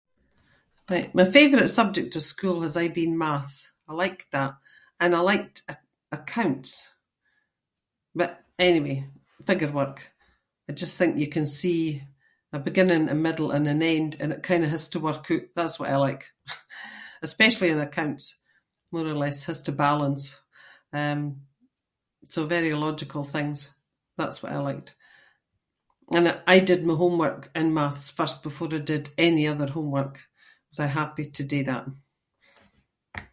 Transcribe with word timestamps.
My 1.13 1.23
favourite 1.37 1.69
subject 1.79 2.15
in 2.15 2.21
school 2.33 2.57
has 2.65 2.75
aie 2.81 2.89
been 2.99 3.17
maths. 3.25 3.57
I 3.87 3.93
liked 4.03 4.27
that 4.35 4.53
and 5.01 5.11
I 5.15 5.19
liked 5.29 5.57
a-accounts, 5.71 6.73
but 8.19 8.31
anyway, 8.67 8.95
figure 9.49 9.69
work. 9.79 9.97
I 10.69 10.73
just 10.83 10.95
think 10.97 11.11
you 11.17 11.27
can 11.35 11.47
see 11.59 11.79
a 12.55 12.59
beginning, 12.67 13.05
a 13.09 13.15
middle 13.27 13.49
and 13.55 13.65
an 13.73 13.81
end 13.95 14.11
and 14.21 14.29
it 14.35 14.43
kinda 14.49 14.67
has 14.73 14.85
to 14.93 14.99
work 15.05 15.23
oot. 15.33 15.45
That’s 15.57 15.79
what 15.79 15.89
I 15.89 15.95
like 16.07 16.23
especially 17.27 17.69
in 17.73 17.79
accounts- 17.87 18.35
more 18.93 19.07
or 19.07 19.13
less 19.23 19.39
has 19.49 19.59
to 19.65 19.71
balance, 19.87 20.23
um, 20.99 21.21
so 22.33 22.39
very 22.55 22.73
logical 22.87 23.23
things, 23.35 23.59
that’s 24.19 24.41
what 24.41 24.51
I 24.51 24.59
liked. 24.69 24.89
And, 26.15 26.25
eh, 26.29 26.37
I 26.55 26.57
did 26.69 26.81
my 26.87 26.95
homework 27.03 27.41
in 27.59 27.73
maths 27.79 28.07
first 28.17 28.37
before 28.47 28.71
I 28.73 28.79
did 28.93 29.05
any 29.29 29.45
other 29.47 29.69
homework. 29.77 30.15
I 30.19 30.23
was 30.71 30.79
aie 30.83 30.97
happy 31.01 31.25
to 31.37 31.43
do 31.53 31.59
that. 31.71 31.83